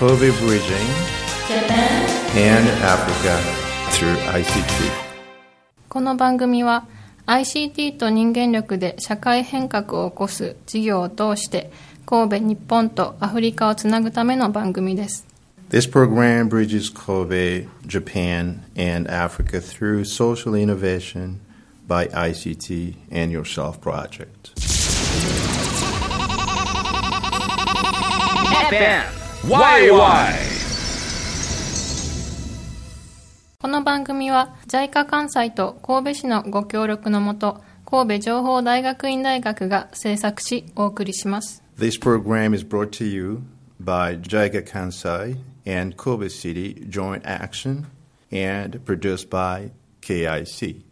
[0.00, 0.88] Kobe bridging
[2.36, 3.38] and Africa
[3.90, 4.90] through ICT.
[5.88, 6.86] この番組は
[7.26, 11.70] ICT と人間力で社会変革を起こす事業を通して
[12.04, 15.26] 神戸、日本とアフリカをつなぐための番組です。
[15.70, 21.40] This program bridges Kobe, Japan, and Africa through social innovation
[21.88, 24.52] by ICT and Yourself Project.
[28.70, 29.19] FM YY
[33.59, 41.63] この番組は JICA 関西と神戸市のご協力のもと神戸情報大学院大学が制作しお送りします。
[41.75, 43.41] This program is brought to you
[43.83, 47.87] by JICA Kansai and Kobe City Joint Action
[48.31, 49.71] and produced by
[50.01, 50.90] KIC.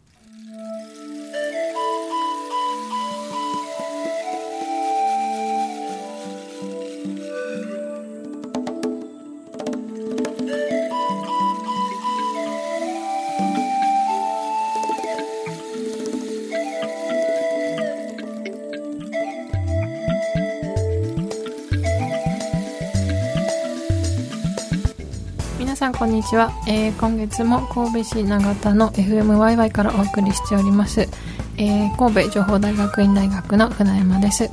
[26.20, 31.08] にちは、えー今月も神戸市長田の FMYY からお送りしております、
[31.56, 34.50] えー神戸情報大学院大学の船山です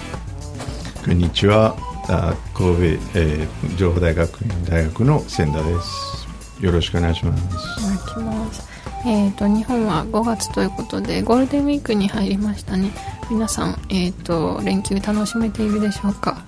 [1.04, 1.74] こんにちは。
[2.08, 6.64] あ神戸、えー情報大学院大学の千田です。
[6.64, 7.80] よろしくお願いします。
[7.80, 8.68] お願いします
[9.04, 12.90] えー、と日本は5月ということでゴールデンウィークに入りましたね
[13.28, 16.44] 皆さん、えー、と連休楽しめているでしょうか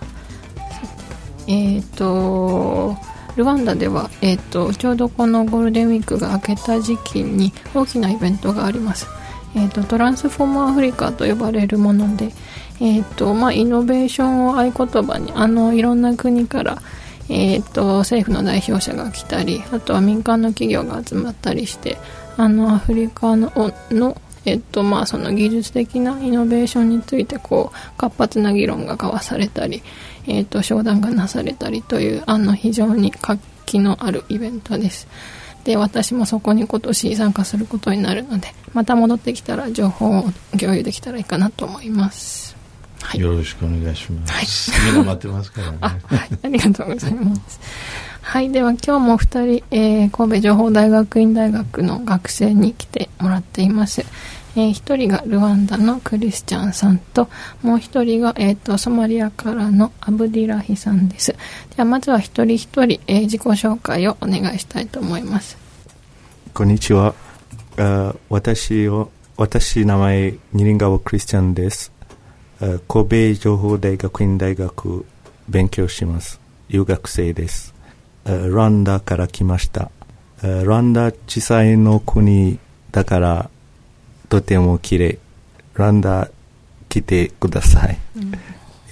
[1.48, 2.96] えっ、と
[3.38, 9.06] ルワンダでは、えー、とちょうどこのゴールデンウィークが明けた時期に大きなイベントがあります、
[9.54, 12.32] えー、とトランスフォームアフリカと呼ばれるもので、
[12.80, 16.82] えーとまあ、イノベーションを合言葉にあのいろんな国から
[17.30, 21.98] えー、と政府の代表者が来たりあとは民間の企業が集まったりして
[22.38, 23.52] あのアフリカの
[23.90, 24.16] の,、
[24.46, 29.82] えーとまあ、その技術的なイノベーションについてこう活発な議論が交わされたり、
[30.26, 35.08] えー、と商談がなされたりというあの非常に活気のあるイベントです
[35.64, 40.24] で私もそこに今年参加することになるのでまた戻ってきたら情報を
[40.58, 42.56] 共有できたらいいかなと思います
[43.02, 44.72] はいよろしくお願いします。
[44.86, 45.78] みんな待ってますからね。
[45.80, 47.60] あ、はい、ありがとうございます。
[48.20, 54.04] はい、では今日も二人、えー神戸情報大学院大学の学生に来てもらっています。
[54.58, 57.28] えー一人がルワンダのクリスチャンさんと、
[57.62, 61.30] もう一人が、えー、とソマリアからのアブディラヒさんです。
[61.32, 61.38] で
[61.76, 65.56] はまずは一人一人、えー自己紹介をお願いしたいと思います。
[66.52, 67.14] こんにちは。
[67.76, 71.92] あ私を、私、名前、二輪川クリスチャンです。
[72.88, 75.06] 神戸情報大学院大学
[75.48, 76.40] 勉強します。
[76.68, 77.74] 留学生です。
[78.24, 79.92] ルワンダから来ました。
[80.42, 82.58] ルワンダ小さいの国
[82.90, 83.50] だから、
[84.28, 85.18] とても綺麗。
[85.74, 86.28] ルワンダ
[86.88, 87.98] 来てください。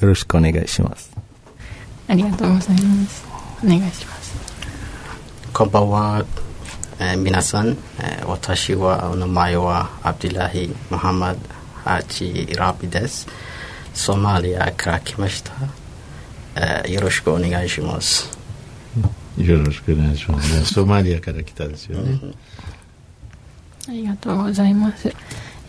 [0.01, 1.11] よろしくお願いします。
[2.09, 3.25] ありがとうございます。
[3.65, 4.37] お願いします。
[5.53, 6.25] こんばんは、
[7.01, 11.41] えー皆さん、えー私はお名前はアブディラヒ・モハマド・
[11.85, 13.27] ハチ・ラビです。
[13.95, 15.53] ソマリアから来ました。
[16.55, 18.31] えーよろしくお願いします。
[19.37, 20.65] よろしくお願いします、ね。
[20.65, 22.21] ソマリアから来たですよね。
[23.89, 25.09] ありがとうございます。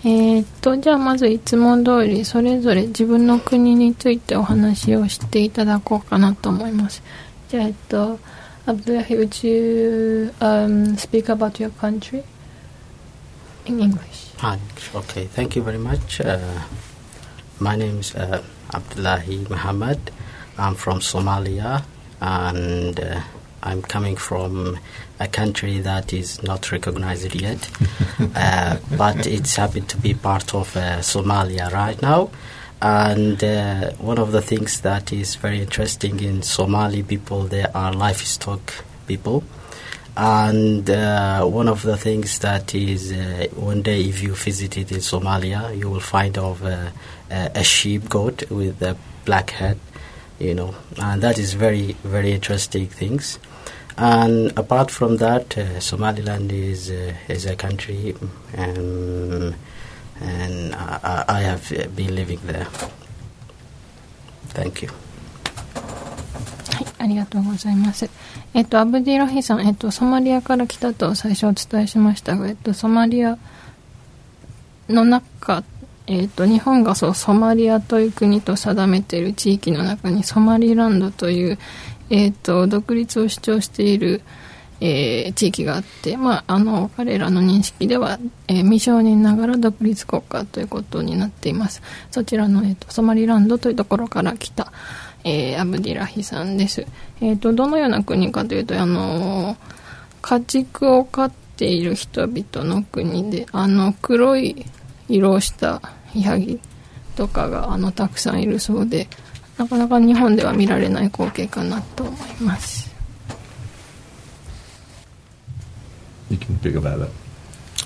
[0.04, 7.02] えーっと、じゃあまずいつも通りそれぞれ自分の国についてお話をしていただこうかなと思います。
[7.50, 8.20] じゃあ、えっと、
[8.68, 12.24] Abdullah, would you um, speak about your country
[13.66, 14.34] in English?
[14.94, 16.22] Okay, thank you very much.
[16.22, 16.38] Uh,
[17.60, 18.42] my name is uh,
[18.74, 20.12] Abdullahi Muhammad.
[20.58, 21.84] I'm from Somalia
[22.20, 23.22] and uh,
[23.64, 24.78] I'm coming from
[25.20, 27.70] a country that is not recognized yet,
[28.36, 32.30] uh, but it's happy to be part of uh, Somalia right now.
[32.82, 37.92] And uh, one of the things that is very interesting in Somali people, they are
[37.92, 39.44] livestock people.
[40.16, 45.00] And uh, one of the things that is, uh, one day if you visited in
[45.00, 46.90] Somalia, you will find of uh,
[47.30, 49.80] a sheep goat with a black head,
[50.40, 53.38] you know, and that is very, very interesting things.
[54.00, 58.16] And apart from that, uh, Somaliland is uh, is a country,
[58.56, 59.56] um,
[60.22, 62.68] and I, I have been living there.
[64.50, 64.90] Thank you.
[66.76, 68.08] はい、ありがとうございます。
[68.54, 73.40] えっと、アブディラヒさん、えっと、ソマリアから来たと最初お伝えしましたが、えっと、ソマリア
[74.90, 75.64] の中、
[76.06, 81.58] えっと、日本がそうソマリアという国と定めている地域の中にソマリランドという、
[82.10, 84.22] えーと、独立を主張している、
[84.80, 91.82] えー、地域があって、まあ、あの彼らの認識では、えー、未承認ながら独立国家ということになっています。
[92.12, 94.72] そちらの、えーと、ソマリランドというところから来た、
[95.24, 96.86] えー、アブディラヒさんです、
[97.22, 99.58] えーと、どのような国かというとあの
[100.22, 104.66] 家畜を飼っている人々の国であの黒い
[105.10, 105.82] 色をした
[106.16, 106.60] ヤギ
[107.16, 109.08] とかがあのたくさんいるそうで
[109.59, 112.91] なかなか日本では見られない光景かなと思います。
[116.31, 117.11] You can speak about that.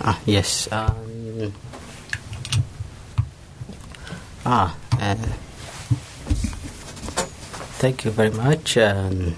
[0.00, 0.68] Ah, yes.
[0.70, 1.52] Um,
[4.44, 5.16] ah, uh,
[7.80, 8.76] thank you very much.
[8.76, 9.34] Um,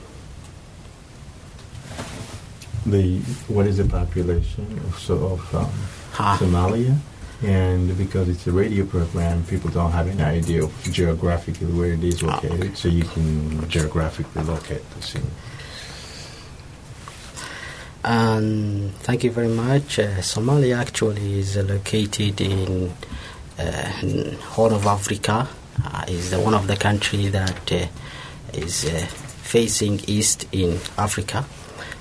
[2.85, 5.71] the what is the population of, so of um,
[6.19, 6.37] ah.
[6.39, 6.97] Somalia?
[7.44, 12.04] And because it's a radio program, people don't have any idea of geographically where it
[12.04, 12.74] is ah, located, okay.
[12.74, 15.32] so you can geographically locate the scene.
[18.06, 20.00] Um, thank you very much.
[20.00, 22.94] Uh, Somalia actually is uh, located in
[23.60, 23.90] uh,
[24.56, 25.48] Horn of Africa.
[25.84, 27.88] Uh, is one of the country that uh,
[28.54, 29.06] is uh,
[29.42, 31.44] facing east in Africa,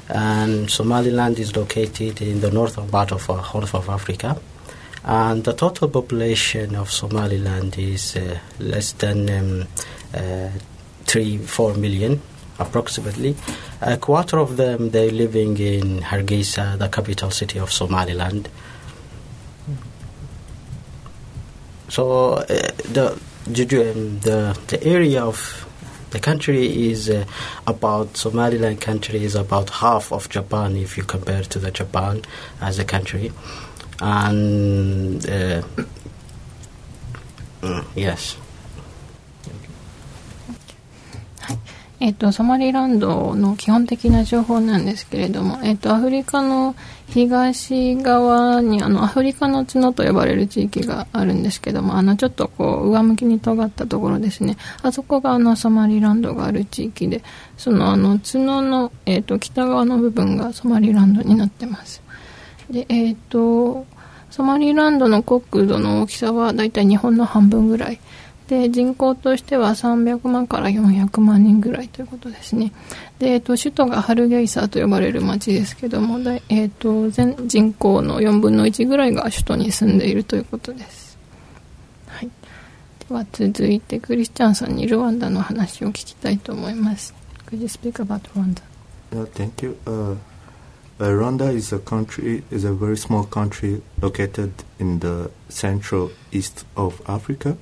[0.09, 4.39] and Somaliland is located in the northern part of uh, Horn of Africa
[5.05, 9.69] and the total population of Somaliland is uh, less than um,
[10.15, 10.49] uh,
[11.05, 12.21] three, four million
[12.59, 13.37] approximately.
[13.81, 18.49] A quarter of them they living in Hargeisa, the capital city of Somaliland.
[21.89, 25.67] So uh, the, the the area of
[26.11, 27.25] the country is uh,
[27.67, 32.23] about Somaliland country is about half of Japan if you compare to the Japan
[32.61, 33.33] as a country
[34.01, 35.63] and uh,
[37.95, 38.39] yes.
[42.05, 46.75] えっと、ソマリランドの基本的な情報なんですけれども、えっと、アフリカの
[47.07, 54.57] 東側にあのアフリカの角と呼ばれる地域があるんですけどもあのちょっとこう上向きに尖ったところですね。
[54.83, 57.23] あそこがあのソマリランドがある地域で
[57.57, 62.02] そのあの角の、えっと、北側の部分がソマリランドになってます。
[62.73, 63.87] でえっと
[64.31, 68.01] ソマリランドの国土の大きさはだいたい日本の半分ぐらい。
[68.49, 72.73] で人口としては300万から400万人ぐらいということですね。
[73.19, 76.19] で、えっと、首都がハルゲイサーと呼ばれる町ですけども、
[76.51, 81.17] えっと、全人口の4分の1ぐらいが首都に住んでいるということです、
[82.09, 82.31] はい、
[83.09, 87.15] では続いてクリスチャンさんにルワンダの話を聞きたいと思います。
[87.47, 88.61] Could you speak about Rwanda?
[89.13, 89.79] Uh, thank you.
[89.87, 90.17] Uh
[91.01, 96.65] Uh, Rwanda is a country, is a very small country located in the central east
[96.77, 97.57] of Africa.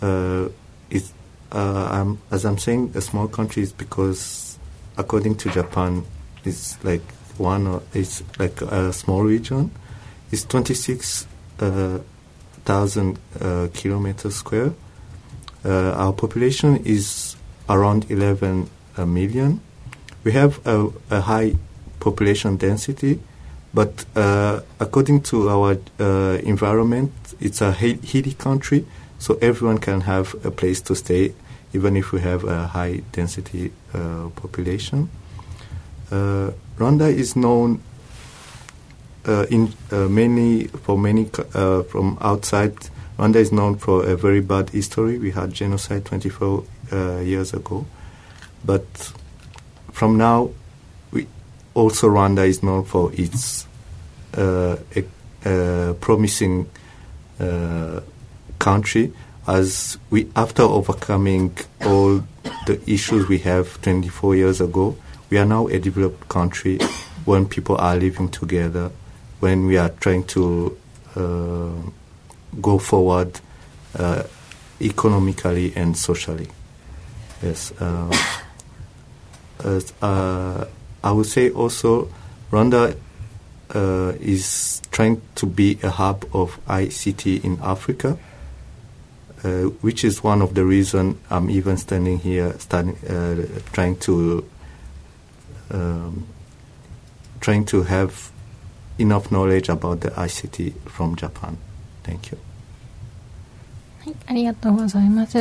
[0.00, 0.48] Uh,
[0.90, 1.12] it's,
[1.52, 4.58] uh, I'm, as I'm saying, a small country is because,
[4.96, 6.04] according to Japan,
[6.44, 7.02] it's like
[7.36, 9.70] one or it's like a small region.
[10.32, 11.28] It's 26,000
[11.60, 14.72] uh, uh, kilometers square.
[15.64, 17.36] Uh, our population is
[17.68, 18.68] around 11
[19.06, 19.60] million.
[20.24, 21.54] We have a, a high
[22.04, 23.18] population density.
[23.72, 28.84] But uh, according to our uh, environment, it's a hilly country,
[29.18, 31.34] so everyone can have a place to stay,
[31.72, 35.08] even if we have a high density uh, population.
[36.12, 37.80] Uh, Rwanda is known
[39.26, 41.24] uh, in uh, many for many
[41.90, 42.76] from outside.
[43.18, 45.18] Rwanda is known for a very bad history.
[45.18, 46.64] We had genocide 24
[47.24, 47.86] years ago,
[48.64, 48.86] but
[49.90, 50.50] from now
[51.74, 53.66] also Rwanda is known for its
[54.36, 54.76] uh,
[56.00, 56.68] promising
[57.38, 58.00] uh,
[58.58, 59.12] country
[59.46, 62.22] as we after overcoming all
[62.66, 64.96] the issues we have 24 years ago
[65.30, 66.78] we are now a developed country
[67.24, 68.90] when people are living together
[69.40, 70.76] when we are trying to
[71.16, 71.72] uh,
[72.62, 73.40] go forward
[73.98, 74.22] uh,
[74.80, 76.48] economically and socially.
[77.42, 78.16] Yes uh,
[79.62, 80.66] as, uh,
[81.03, 82.09] I would say also
[82.51, 82.97] Rwanda
[83.73, 88.17] uh, is trying to be a hub of ICT in Africa,
[89.43, 89.49] uh,
[89.81, 94.45] which is one of the reasons I'm even standing here, standing, uh, trying to
[95.71, 96.27] um,
[97.39, 98.31] trying to have
[98.97, 101.57] enough knowledge about the ICT from Japan.
[102.03, 102.37] Thank you.
[103.99, 105.37] はい、ありがとうございます。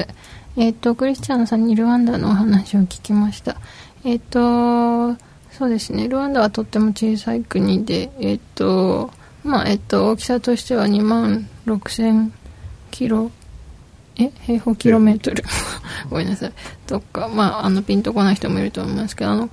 [0.57, 3.57] えっ、ー、と、クリスチャンさんにルワンダのお話を聞きました。
[4.05, 5.23] えっ、ー、と、
[5.58, 9.12] そうですねルワンダはとっても小さい国でえっと
[9.44, 12.32] まあえっと大きさとしては2万6000
[12.92, 13.32] キロ
[14.16, 15.44] え平方キロメートル
[16.10, 16.54] ごめんなさい。
[16.88, 19.50] とか、まあ、あの、ピンとこない人もいると思いますけど、あの、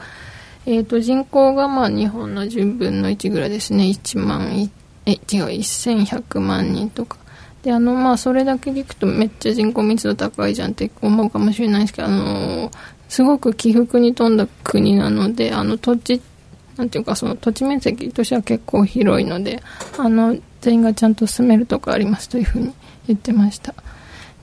[0.67, 3.85] えっ、ー、と、人口がまあ、日本の10分の1ぐらいですね。
[3.85, 4.71] 1万、
[5.07, 7.19] え、違う、1100万人とか。
[7.63, 12.71] で、あの、まあ、それだけでいくとめっちゃ人口密度高いじゃんって思うかもしれないですけど、あの、
[13.11, 16.23] すごく起伏に富んだ国なので、あの、土地、
[16.77, 19.61] なんていうか、その土地面積としては結構広いので、
[19.99, 22.73] あの、全員がちゃんと住めるとこありますというふうに
[23.09, 23.75] 言ってました。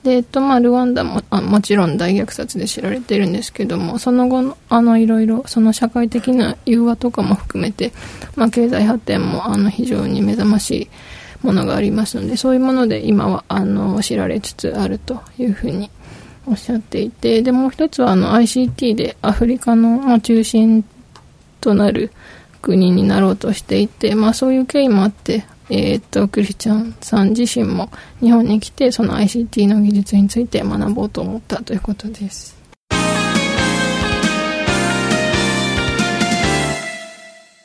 [0.02, 7.92] で、えっと、まあ、ルワンダも、あもちろん大虐殺で知られてるんですけども、その後の、あの、いろいろ、その社会的な融和とかも含めて、
[8.36, 10.90] まあ、経済発展も、あの、非常に目覚ましい
[11.42, 15.90] ものがありますのでそういうもので今はあの知られつつあるというふうに
[16.48, 20.84] おっしゃっていてでもう一つはあの ICT でアフリカの、まあ、中心
[21.60, 22.10] となる
[22.62, 27.90] 国になろうとしていて、まあ、そういう経緯もあって、えー、っとクリスチャンさん自身も
[28.20, 32.56] 日本に来てその ICT の技術について学ぼうと思ったということです。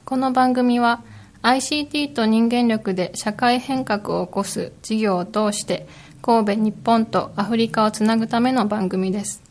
[0.05, 1.01] この番組は
[1.41, 5.87] ICT と人間力で社会変革を起こす事業を通して
[6.22, 9.42] 神戸、日本とアフリカをつなぐための番組です。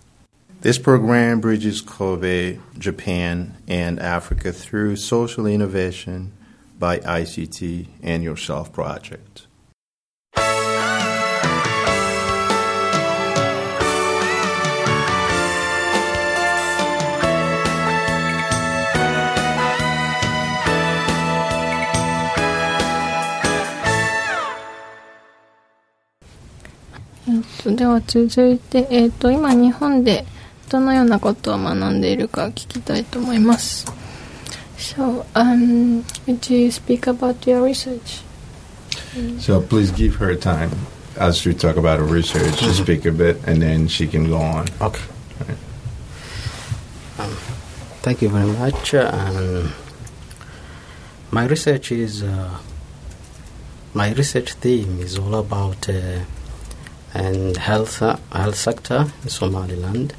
[0.62, 6.32] This program bridges Kobe, Japan, and Africa through social innovation
[6.80, 9.48] by ICT and Yourself Project.
[27.66, 30.26] では続いて、えっ、ー、と、今日本で
[30.70, 33.86] どのようなことを学んでいるか聞きたいと思います。
[34.78, 38.24] So, um, would you speak about your research?
[39.40, 40.70] So please give her time
[41.20, 44.38] as we talk about her research to speak a bit, and then she can go
[44.38, 44.68] on.
[44.80, 45.02] Okay.
[45.40, 45.58] Right.
[47.20, 47.32] Um,
[48.04, 48.94] thank you very much.
[48.94, 49.74] Um,
[51.32, 52.60] my research is uh,
[53.94, 56.20] my research theme is all about uh,
[57.15, 60.15] and health health sector in Somaliland,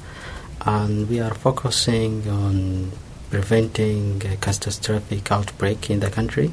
[0.66, 2.92] and we are focusing on
[3.30, 6.52] preventing a catastrophic outbreak in the country.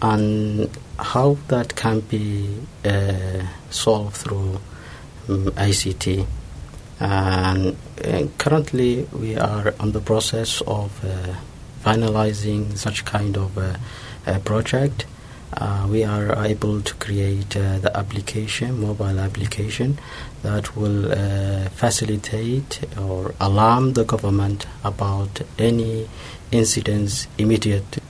[0.00, 0.68] And
[0.98, 4.60] how that can be uh, solved through
[5.28, 6.26] um, ICT.
[7.00, 11.34] And, uh, currently, we are on the process of uh,
[11.84, 15.06] finalizing such kind of uh, project
[15.54, 19.98] uh, we are able to create uh, the application, mobile application,
[20.42, 26.08] that will uh, facilitate or alarm the government about any
[26.50, 28.02] incidents immediately.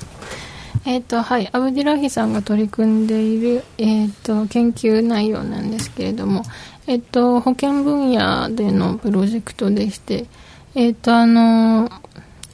[0.84, 6.42] えっとはい、アブディラヒさんが取り組んでいる、えっと研究内容なんですけれども、
[6.86, 10.26] えっと保健分野でのプロジェクトでして、
[10.74, 11.88] えっとあの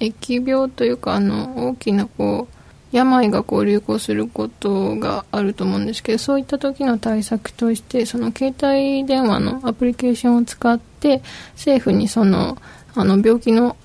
[0.01, 2.58] 疫病というかあの大きなこう
[2.93, 11.23] 病がこう流行することがあると思うんですけどそういった時の対策としてその携帯電話のアプリケーションを使って
[11.55, 12.57] 政府にその
[12.95, 13.77] あの病気の、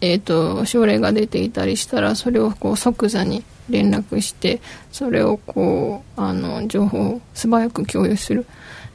[0.00, 8.44] えーと、症例が出ていたりしたらそれをこう即座に連絡してそれをこうあの情報を素早く共有する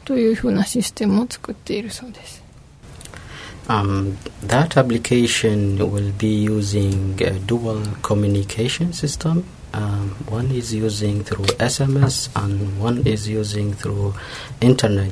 [0.05, 2.46] というふうなシステムを作っているそうです。
[3.69, 9.45] Um, that application will be using a dual communication system.
[9.73, 14.13] Um, one is using through SMS and one is using through
[14.61, 15.11] internet.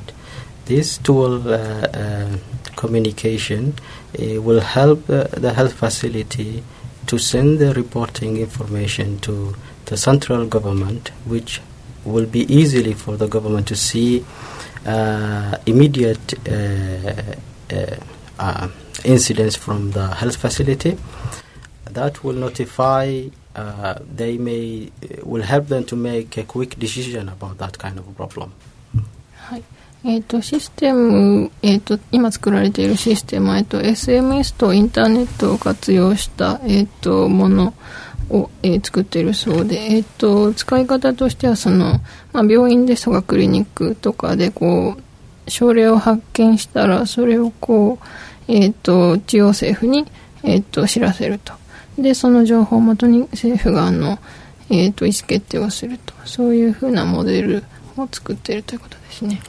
[0.66, 2.38] This dual uh, uh,
[2.78, 3.74] communication
[4.18, 6.64] uh, will help the health facility
[7.08, 9.54] to send the reporting information to
[9.86, 11.62] the central government, which
[12.06, 14.24] will be easily for the government to see
[14.86, 16.34] uh, immediate
[18.39, 18.68] uh,
[19.04, 20.98] incidents from the health facility.
[21.92, 23.30] That will notify.
[23.56, 24.92] Uh, they may
[25.24, 28.51] will help them to make a quick decision about that kind of problem.
[29.38, 29.63] はい。
[30.08, 37.74] えっ、ー、と、システム、えっ、ー、と、今作られているシステムは、えっ、ー、と、SMS とインターネットを活用した、えっ、と、もの
[38.30, 42.01] を、えー、作っているそうで、えっ、と、使い方としては、その、
[42.34, 45.01] まあ、病院ですとかクリニックとかで、こう、
[45.48, 48.06] 症例を発見したら、それをこう、
[48.48, 50.06] えっ、ー、と、中央政府に、
[50.44, 51.54] えっ、ー、と、知らせると。
[51.98, 54.20] で、その情報をもとに政府が、あの、
[54.70, 56.14] えっ、ー、と、意思決定をすると。
[56.25, 57.64] そういうふうなモデル
[57.98, 59.42] を作っているということですね。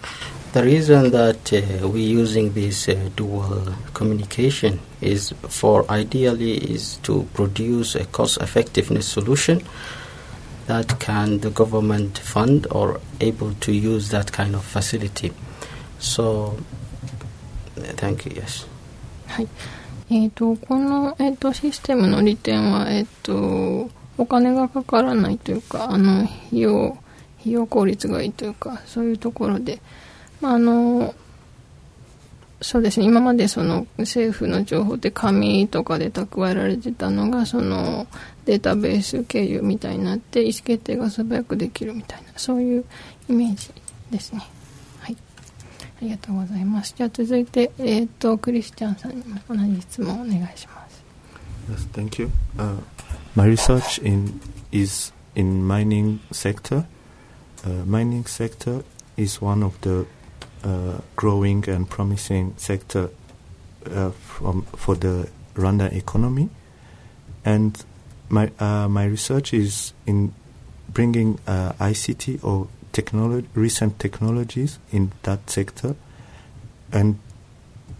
[0.52, 7.26] The reason that uh, we're using this uh, dual communication is for ideally is to
[7.34, 9.60] produce a cost effectiveness solution
[10.66, 15.30] that can the government fund or able to use that kind of facility.
[15.98, 16.56] So
[17.96, 18.42] Thank you.
[18.42, 18.66] Yes.
[19.26, 19.48] はい
[20.08, 26.96] えーと、この、えーと、システムの利点は、えーと、お金がかからないというかあの費用
[27.40, 29.80] 費用効率がいいというかそういうところで、
[30.40, 31.14] まあ、あの
[32.62, 38.06] そうですね今までその政府の情報って紙とかで蓄えられてたのがその
[38.46, 42.84] データベース経由みたいになって意思決定が素早くできるみたいなそういう
[43.28, 43.70] イメージ
[44.10, 44.55] ですね。
[45.98, 46.94] ありがとうございます。
[46.96, 51.02] じゃあ続いて、えーと、クリスチャンさんにも同じ質問をお願いします。
[51.70, 52.78] Yes, thank you.、Uh,
[53.34, 54.40] my research in
[54.72, 56.84] is in mining sector.
[57.64, 58.84] Uh, mining sector
[59.16, 60.06] is one of the
[60.62, 63.10] uh, growing and promising sector
[63.86, 66.50] uh, from for the Rwanda economy,
[67.44, 67.84] and
[68.28, 70.32] my uh, my research is in
[70.92, 75.95] bringing uh, ICT or technology, recent technologies in that sector,
[76.91, 77.19] and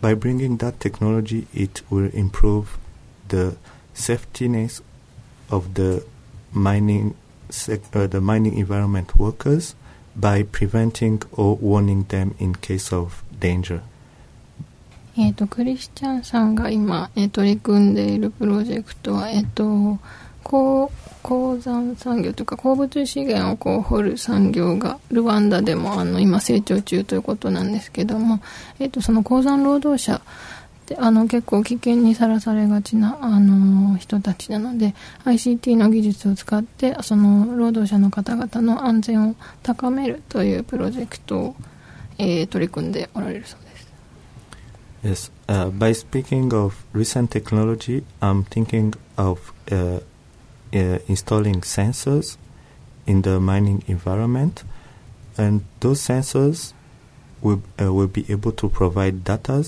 [0.02, 2.78] by bringing that technology, it will improve
[3.28, 3.56] the
[3.94, 4.82] safetiness
[5.50, 6.04] of the
[6.52, 7.16] mining
[7.50, 9.76] sec- uh, the mining environment workers
[10.16, 13.82] by preventing or warning them in case of danger.
[15.18, 20.00] えっ、と、クリスチャンさんが今、えー、取り組んでいるプロジェクトは、えっ、ー、と、こ
[20.93, 28.41] う、鉱山産業というか鉱物資源をこう掘る産業がルワンダでもあの今成長中ということなんですけども、
[28.79, 30.21] えー、とその鉱山労働者っ
[30.87, 39.35] てあの結構危険にさらされがちなあの人たちなので ICT の技術を使ってその労働者の方々の安全を
[39.65, 41.57] 高めるというプロジェクトを、
[42.19, 43.61] えー、取り組んでおられるそう
[45.03, 45.31] です。
[45.31, 50.01] Yes, uh, by speaking of recent technology, I'm thinking of uh,
[50.75, 52.37] uh, installing sensors
[53.07, 54.65] in the mining environment,
[55.39, 56.73] and those sensors
[57.41, 59.65] will uh, will be able to provide data,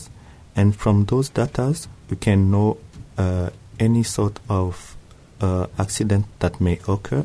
[0.57, 1.75] and from those data
[2.11, 2.79] we can know
[3.17, 4.97] uh, any sort of
[5.41, 7.25] uh, accident that may occur,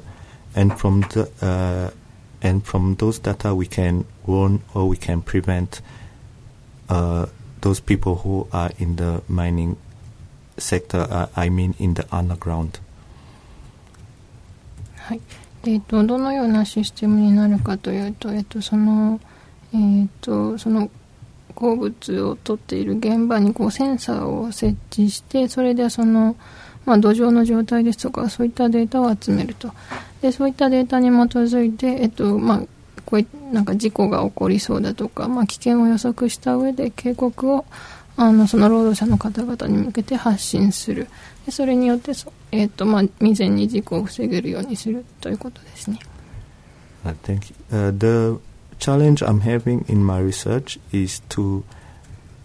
[0.56, 1.90] and from the uh,
[2.42, 5.82] and from those data we can warn or we can prevent
[6.90, 7.26] uh,
[7.62, 9.78] those people who are in the mining
[10.58, 11.30] sector.
[11.36, 12.80] I mean, in the underground.
[15.04, 15.22] はい。
[15.66, 19.20] えーと、どのようなシステムになるかというと,、えーとその
[19.74, 20.90] えーと、その
[21.56, 26.36] 鉱物を取っている現場にこうセンサーを設置してそれでその、
[26.86, 29.72] まあ、土壌の状態ですとかそういったデータを集めると。
[30.22, 32.60] でそういったデータに基づいて、えっとまあ、
[33.06, 37.66] こういなんか事故が起こりそうだとか、まあ、危険を予測した上で警告を
[38.16, 41.08] あのその労働者の方々に向けて発信する
[41.46, 46.00] でそれによってそ、えーとまあ、未然に事故を防げるようにするということですね。
[47.04, 47.56] Uh, thank you.
[47.72, 48.40] Uh, the
[48.80, 51.64] challenge I'm having in my research is to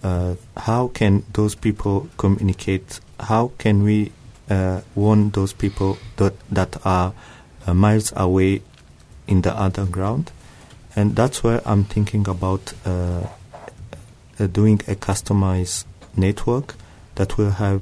[0.02, 3.00] uh, how can those people communicate?
[3.20, 4.12] How can we
[4.50, 7.12] uh, warn those people that, that are
[7.66, 8.62] uh, miles away
[9.26, 10.32] in the underground?
[10.96, 13.26] And that's where I'm thinking about uh,
[14.37, 16.75] doing a customized network
[17.15, 17.81] that will have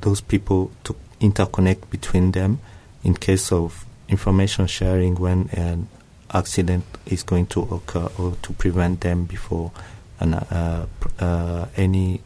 [0.00, 2.58] those people to interconnect between them
[3.04, 5.88] in case of information sharing when an
[6.32, 9.72] accident is going to occur or to prevent them before
[10.20, 10.86] an, uh,
[11.18, 12.20] uh, any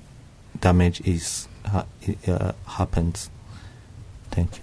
[0.61, 1.87] damage is ha-
[2.29, 3.31] uh, happens.
[4.31, 4.63] Thank you.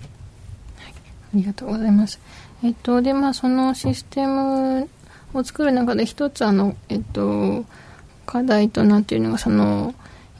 [1.33, 2.19] ありがとうございます。
[2.61, 4.89] えっと、で、まあ、そのシステム
[5.33, 7.63] を作る中で一つ、あの、えっと、
[8.26, 9.94] 課題となっているのがその、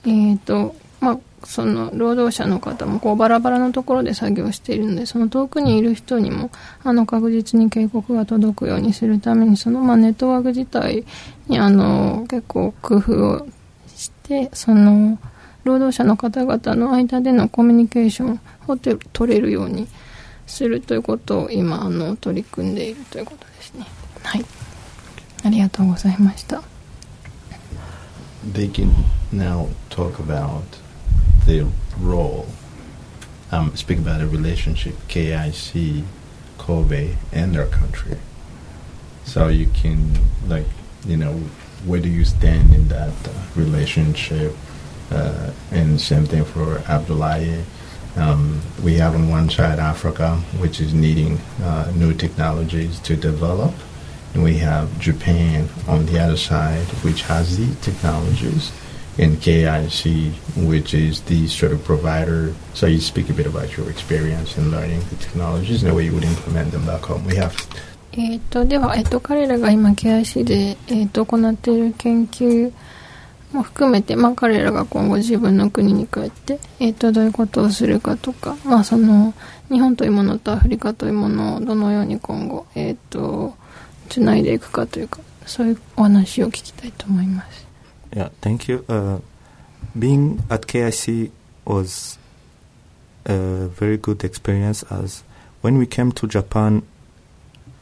[0.04, 6.50] えーとまあ、その労働者の方もこうバラバラのところで作業しているのでその遠くにいる人にも
[6.82, 11.04] あの確実に警告が届くようにするためにその、まあ、ネットワーク自体
[11.46, 13.46] にあの結構工夫を
[13.86, 15.18] してその
[15.64, 19.88] 労働者の方々の間でのコミュニケーションを取れるように
[20.46, 23.86] するということを今あの取り組んでいるということですね。
[24.22, 24.44] はい
[25.44, 26.75] ありがとうございました。
[28.52, 28.94] They can
[29.32, 30.64] now talk about
[31.46, 31.66] their
[31.98, 32.46] role,
[33.50, 36.04] um, speak about a relationship, KIC,
[36.58, 38.18] Kobe, and their country.
[39.24, 40.12] So you can,
[40.46, 40.66] like,
[41.06, 41.32] you know,
[41.84, 44.54] where do you stand in that uh, relationship?
[45.10, 47.64] Uh, and same thing for Abdullahi.
[48.16, 53.74] Um, we have on one side Africa, which is needing uh, new technologies to develop
[54.36, 58.70] and we have Japan on the other side, which has the technologies,
[59.16, 60.30] and KIC,
[60.68, 62.52] which is the sort of provider.
[62.74, 66.04] So you speak a bit about your experience in learning the technologies and the way
[66.04, 67.24] you would implement them back home.
[67.24, 67.56] We have
[68.12, 72.72] えっとでは、えっと、彼らが今 KIC で、えっと、行っている研究
[73.52, 79.34] も含めて、まあ、彼らが今後自分の国に帰って、えー、とどういうことをするかとか、まあ、その
[79.70, 83.54] 日本というものとアフリカというものをどのように今後、えー、と
[84.09, 87.67] つないでいくかというかそういうお話を聞きたいと思います。
[88.11, 89.21] Yeah, thank you.、Uh,
[89.97, 91.31] being at KIC
[91.65, 92.19] was
[93.25, 95.23] a very good experience as
[95.61, 96.83] when we came to Japan,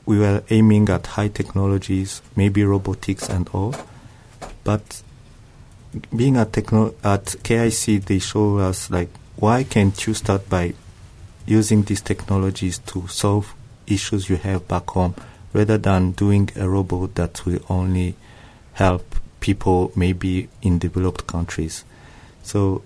[0.06, 3.76] we were aiming at high technologies, maybe robotics and all.
[4.63, 5.02] But
[6.15, 10.74] being at, techno- at KIC, they show us like, why can't you start by
[11.46, 13.56] using these technologies to solve
[13.88, 15.15] issues you have back home
[15.55, 18.14] Rather than doing a robot that will only
[18.75, 21.85] help people maybe in developed countries.
[22.43, 22.83] So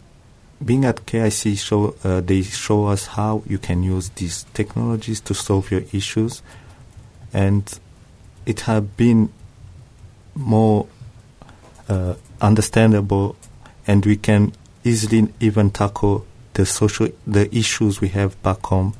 [0.64, 5.34] being at KIC show uh, they show us how you can use these technologies to
[5.34, 6.42] solve your issues
[7.32, 7.78] and
[8.44, 9.32] it has been
[10.34, 10.86] more
[11.88, 13.36] uh, understandable
[13.86, 14.52] and we can
[14.84, 18.94] easily even tackle the social the issues we have back home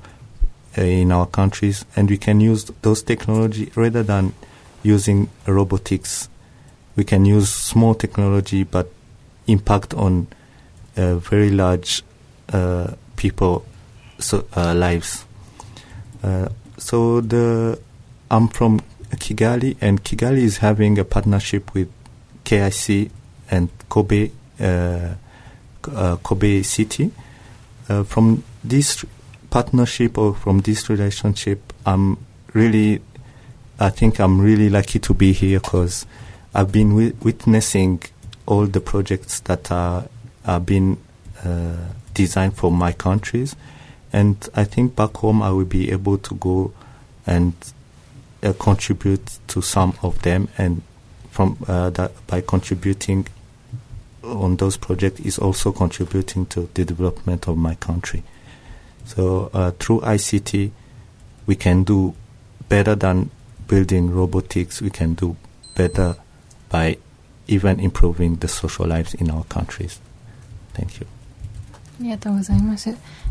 [0.84, 4.32] in our countries and we can use those technology rather than
[4.82, 6.28] using robotics
[6.96, 8.90] we can use small technology but
[9.46, 10.26] impact on
[10.96, 12.02] uh, very large
[12.52, 13.64] uh, people
[14.18, 15.24] so, uh, lives.
[16.24, 17.78] Uh, so the
[18.30, 18.80] I'm from
[19.12, 21.88] Kigali, and Kigali is having a partnership with
[22.44, 23.10] KIC
[23.50, 25.14] and Kobe uh,
[25.82, 27.12] Kobe City.
[28.04, 29.04] from this
[29.58, 32.16] partnership or from this relationship, I'm
[32.52, 33.00] really,
[33.80, 36.06] I think I'm really lucky to be here because
[36.54, 38.00] I've been wi- witnessing
[38.46, 40.04] all the projects that are,
[40.46, 40.98] are being
[41.44, 43.56] uh, designed for my countries.
[44.12, 46.72] And I think back home I will be able to go
[47.26, 47.52] and
[48.44, 50.46] uh, contribute to some of them.
[50.56, 50.82] And
[51.32, 53.26] from uh, that, by contributing
[54.22, 58.22] on those projects is also contributing to the development of my country.
[59.08, 60.70] So uh, through ICT,
[61.46, 62.14] we can do
[62.68, 63.30] better than
[63.66, 64.82] building robotics.
[64.82, 65.34] We can do
[65.74, 66.16] better
[66.68, 66.98] by
[67.46, 69.98] even improving the social lives in our countries.
[70.74, 71.06] Thank you.
[72.00, 72.90] ありがとうございます。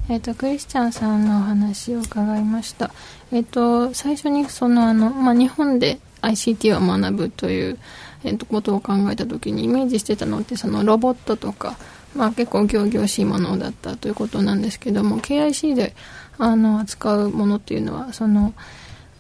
[0.10, 2.92] えっ、ー、と、クリスチャンさんのお話を伺いました。
[3.32, 7.78] えっ、ー、と、最初にその、あの、まあ、日本で ICT を学ぶという、
[8.24, 11.78] えー、とことを考えた時にイメージしてたのってそのロボットとか、
[12.18, 15.96] まあ、結構仰々しいものだったということなんですけども KIC で
[16.40, 18.54] あの扱うものっていうのはその、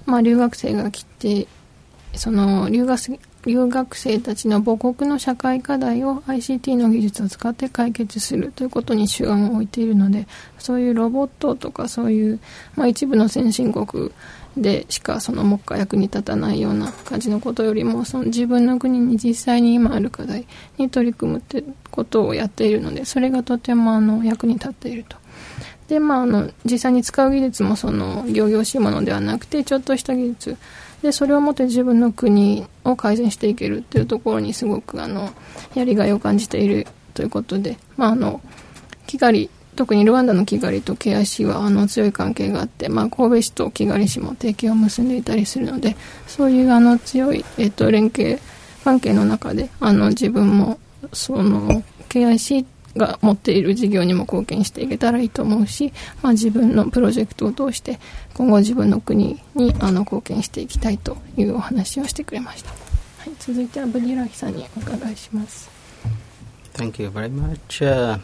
[0.05, 1.47] まあ、留学生が来て
[2.15, 10.27] その留学留学生たちの母国の社会課題を ICT の技術を使って解決するということに主眼を置いているので
[10.60, 12.39] そういうロボットとかそういう、
[12.75, 14.12] まあ、一部の先進国
[14.57, 21.63] でしかその目下役に立たないような感じのことよりもその自分の国に実際に今ある課題に取り組むって
[21.97, 25.17] ことをやっているのでそれがとてもあの役に立っていると。
[25.88, 30.57] でまあ、あの実際に使う技術もその仰々しいものではなくてちょっとした技術
[31.01, 35.29] でそれをもって自分の国を改善していけるっていうところにすごくあの
[35.75, 38.41] やりがいを感じているということで、まあ、あの
[39.05, 45.95] キガリ特にルワンダのキガリと KIC はあの強い関係があって、まあ、神戸市とキガリ市も提携を結んでいたりするので
[46.27, 48.39] そういうあの強い、えっと、連携
[48.83, 50.79] 関係の中であの自分も
[51.13, 57.99] その KIC が持っている事業にも貢献していけたらいいと思うし、まあ、自分のプロジェクトを通して
[58.33, 62.75] 今後自分の国にあの貢献していきたいというお話をしてくれました、は
[63.27, 65.69] い、続いてはブディラヒさんにお伺いします
[66.73, 68.19] Thank you very much、uh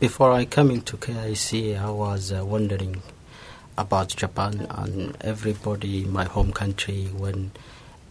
[0.00, 3.02] before I coming to KIC, I was uh, wondering
[3.76, 7.50] about Japan and everybody in my home country when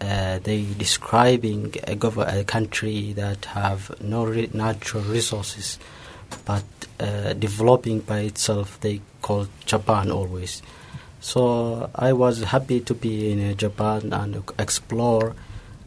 [0.02, 5.78] uh, they describing a, gov- a country that have no re- natural resources
[6.46, 6.64] but
[7.00, 8.80] uh, developing by itself.
[8.80, 10.62] They call Japan always.
[11.22, 15.36] So I was happy to be in uh, Japan and explore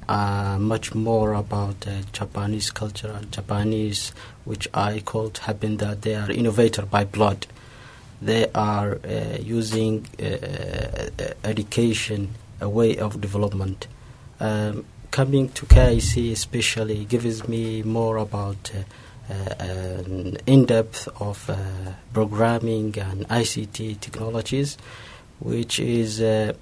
[0.09, 4.13] uh, much more about uh, Japanese culture and Japanese,
[4.45, 7.47] which I called happen that they are innovator by blood.
[8.21, 9.01] They are
[9.41, 10.07] using
[11.43, 13.89] education, a way of development.
[14.43, 21.49] Um, coming to KIC especially gives me more about uh, an in-depth of
[22.13, 24.77] programming and ICT technologies,
[25.39, 26.55] which is uh,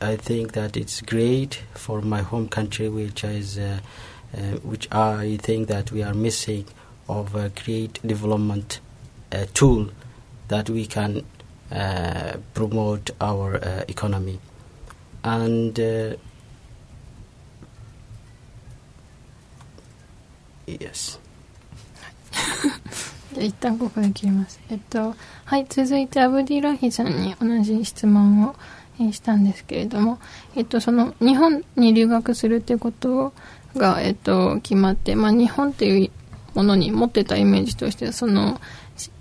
[0.00, 3.80] I think that it's great for my home country, which is uh,
[4.36, 6.66] uh, which I think that we are missing
[7.08, 8.80] of a great development
[9.32, 9.90] uh, tool
[10.48, 11.24] that we can
[11.72, 14.38] uh, promote our uh, economy.
[15.24, 15.78] And
[20.76, 21.18] Yes.
[23.32, 24.60] じゃあ一旦ここで切ります。
[24.70, 28.54] えっと、はい、続いてアブディラヒさんに同じ質問を、
[29.12, 30.18] したんですけれども、
[30.56, 33.32] えっと、その日本に留学するってこと
[33.76, 36.10] が、えっと、決まって、まあ、日本っていう
[36.54, 38.60] ものに持ってたイメージとして、その、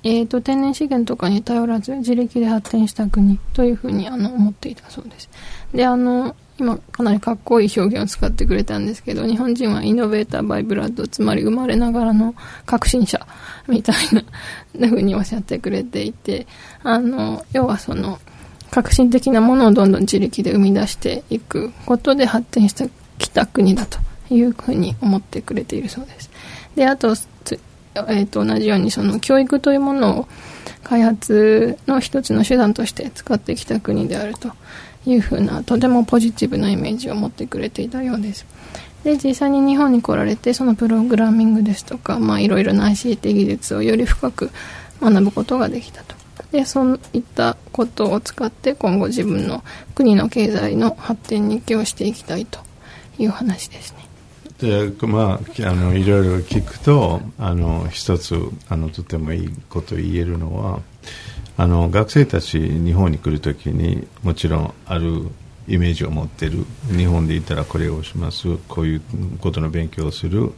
[0.03, 5.29] えっと、天然資源とかに頼らず自力で発展した国というふうにあの思っていたそうです。
[5.73, 13.25] で、あの、今かなりかっこいい表現を使ってくれたんですけど、日本人はイノベーターバイブラッド、つまり生まれながらの革新者
[13.67, 13.95] みたい
[14.79, 16.47] な、ふうにおっしゃってくれていて、
[16.83, 18.19] あの、要はその、
[18.71, 26.29] 革新的なものをどんどん自力で生み出していくことで発展してきた国だというふうに思ってくれているそうです。
[26.75, 27.15] で、あと、
[28.07, 30.27] えー、と同じようにその教育というものを
[30.83, 34.51] 開発の一つの手段として使ってきた国であると
[35.07, 38.45] いうふうなとてもポジティブなイメージを持ってくれていたようです。
[39.03, 44.51] で実際に日本に来られてそのプログラミングですとか、まあ、いろいろな ICT 技術をより深く
[45.01, 46.15] 学ぶことができたと。
[46.51, 49.63] でそういったことを使って今後自分の
[49.95, 52.59] 国の経済の発展に寄与していきたいと
[53.17, 54.07] いう話ですね。
[54.59, 58.35] でまあ、あのいろいろ聞くとあの一つ
[58.69, 60.79] あのとてもいいこと言えるのは
[61.57, 65.27] あの学生たち日本に来るときにもちろんある
[65.67, 66.65] イメージを持ってる
[66.95, 69.01] 日本でいたらこれをしますこういう
[69.41, 70.53] ことの勉強をする、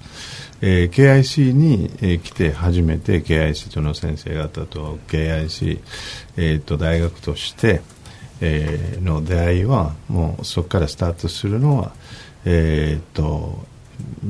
[0.61, 5.79] えー、KIC に、えー、来て初めて KIC との先生方と KIC、
[6.37, 7.81] えー、と大学として、
[8.41, 11.93] えー、の出会いはもうそこからスタートするのは、
[12.45, 13.67] えー、と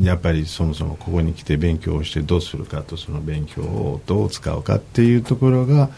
[0.02, 5.90] やっぱりそもそもここに来て勉強をしてどうするかとその勉強をどう使うかっていうところが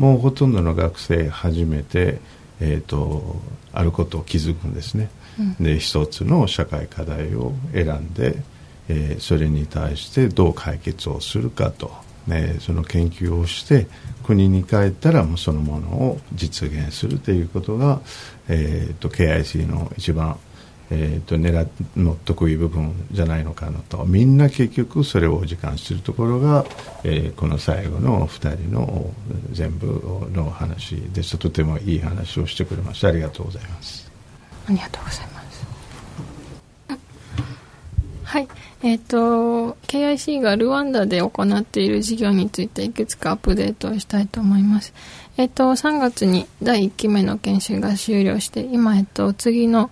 [0.00, 2.20] もうほとんどの学生初めて、
[2.58, 3.36] えーと、
[3.70, 8.36] あることを気づくんですね、うん、で一つの社会課題を選んで、
[8.88, 11.92] えー、それに対してどう解決をするかと、
[12.26, 13.88] ね、その研究をして
[14.24, 18.00] 国に帰ったらもうそのものを実現するということが、
[18.48, 20.38] えーと KIC の一番
[20.90, 24.04] えーと、狙の得意部分じゃないのかなと。
[24.04, 26.64] みんな結局それを時間してるところが、
[27.04, 29.10] えー、この最後の2人の
[29.52, 31.38] 全部の話でした。
[31.38, 33.08] とてもいい話をしてくれました。
[33.08, 34.10] ありがとうございます。
[34.66, 35.40] ありがとうございます。
[38.30, 38.48] はい。
[38.82, 44.94] えっ、ー、と KIC がルワンダで行っている事業についていくつかアップデートをしたいと思います。
[45.36, 49.90] えっ、ー、と3月に第1期目の研修が終了して今えっ、ー、と次の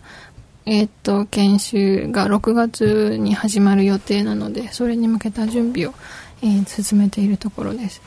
[0.71, 5.95] えっ、と、研修が6月に始まる予定なので、それに向けた準備を、
[6.43, 8.03] えー、進めているところです。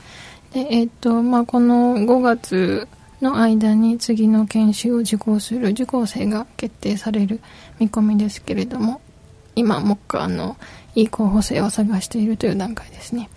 [0.53, 2.87] で、えっ、と、まあ、この5月
[3.19, 7.39] の間に次の研修を受講する受講生が決定される
[7.79, 9.01] 見込みですけれども、
[9.55, 10.55] 今、もっか、あの、
[10.93, 13.31] いい候補生を探しているという段階ですね。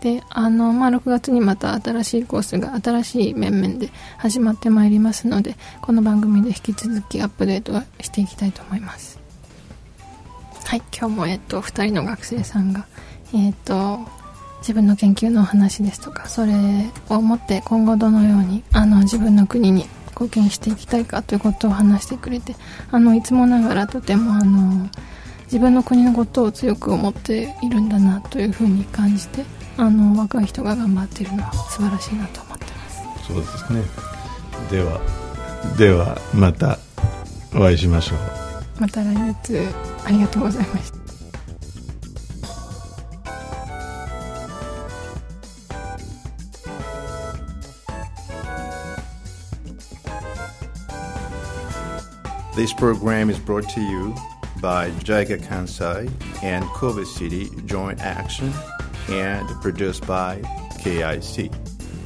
[0.00, 9.18] であの、まあ、6月にまた新しいコースが新しい面々で始まってまいりますのでこの番組で引き続きアップデートはしていきたいと思います。
[10.64, 12.86] はい今日も、えっと、2人の学生さんが、
[13.34, 14.00] えっと、
[14.58, 16.52] 自分の研究のお話ですとかそれ
[17.08, 22.54] をもって今後どのようにあの自分の国に貢献していきたいかということを話してくれて
[22.90, 24.90] あのいつもながらとてもあの
[25.44, 29.44] 自分の国のことを強く思っているんだなというふうに感じて
[29.80, 33.02] あの若い人が頑張っているのは素晴らしいなと思ってます。
[33.28, 33.82] そうですね。
[34.70, 35.00] では
[35.78, 36.78] ではまた
[37.54, 38.18] お会いしましょう。
[38.80, 39.14] また来
[39.44, 39.68] 月
[40.04, 40.98] ありがとうございました。
[52.56, 54.12] This program is brought to you
[54.60, 56.10] by JICA Kansai
[56.42, 58.52] and Kobe City Joint Action
[59.10, 60.42] and produced by
[60.82, 61.50] KIC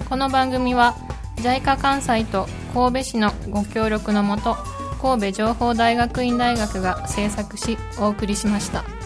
[0.08, 0.94] この番組は
[1.36, 4.56] JICA 関西と神戸市のご協力のもと
[5.00, 9.01] 神戸情報大学院大学が制作しお送りしました。